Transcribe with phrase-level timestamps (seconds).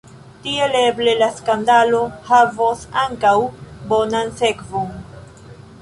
[0.45, 2.01] Tiel eble la skandalo
[2.31, 3.35] havos ankaŭ
[3.93, 4.95] bonan sekvon.